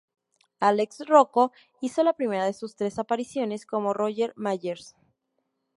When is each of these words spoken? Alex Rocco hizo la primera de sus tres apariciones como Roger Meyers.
Alex 0.59 1.01
Rocco 1.05 1.51
hizo 1.79 2.03
la 2.03 2.13
primera 2.13 2.45
de 2.45 2.53
sus 2.53 2.75
tres 2.75 2.97
apariciones 2.97 3.67
como 3.67 3.93
Roger 3.93 4.33
Meyers. 4.35 4.95